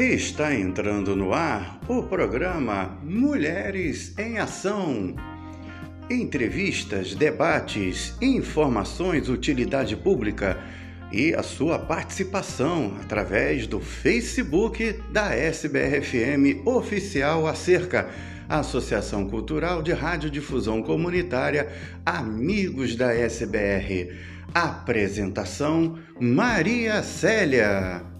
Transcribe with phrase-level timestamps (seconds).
[0.00, 5.14] Está entrando no ar o programa Mulheres em Ação.
[6.10, 10.58] Entrevistas, debates, informações, utilidade pública
[11.12, 18.08] e a sua participação através do Facebook da SBRFM Oficial Acerca,
[18.48, 21.68] Associação Cultural de Radiodifusão Comunitária
[22.06, 24.16] Amigos da SBR.
[24.54, 28.18] Apresentação Maria Célia.